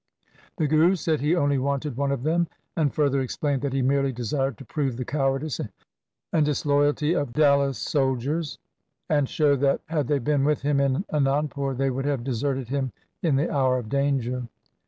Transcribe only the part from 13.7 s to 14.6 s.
of danger.